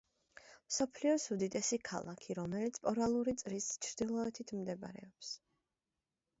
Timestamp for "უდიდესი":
1.35-1.79